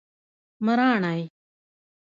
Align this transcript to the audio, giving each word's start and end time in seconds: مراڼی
مراڼی 0.65 1.17